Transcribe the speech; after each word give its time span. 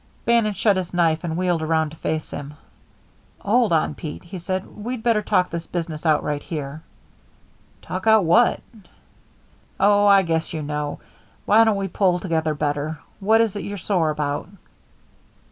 Bannon 0.25 0.55
shut 0.55 0.77
his 0.77 0.95
knife 0.95 1.23
and 1.23 1.37
wheeled 1.37 1.61
around 1.61 1.91
to 1.91 1.95
face 1.95 2.31
him. 2.31 2.55
"Hold 3.41 3.71
on, 3.71 3.93
Pete," 3.93 4.23
he 4.23 4.39
said. 4.39 4.75
"We'd 4.83 5.03
better 5.03 5.21
talk 5.21 5.51
this 5.51 5.67
business 5.67 6.07
out 6.07 6.23
right 6.23 6.41
here." 6.41 6.81
"Talk 7.83 8.07
out 8.07 8.25
what?" 8.25 8.61
"Oh, 9.79 10.07
I 10.07 10.23
guess 10.23 10.53
you 10.53 10.63
know. 10.63 10.97
Why 11.45 11.63
don't 11.63 11.75
we 11.75 11.87
pull 11.87 12.19
together 12.19 12.55
better? 12.55 12.97
What 13.19 13.41
is 13.41 13.55
it 13.55 13.63
you're 13.63 13.77
sore 13.77 14.09
about?" 14.09 14.49